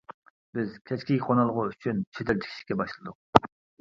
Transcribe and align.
بىز 0.57 0.69
كەچكى 0.91 1.17
قونالغۇ 1.27 1.65
ئۈچۈن 1.73 1.99
چېدىر 2.19 2.41
تىكىشكە 2.47 2.79
باشلىدۇق. 2.81 3.45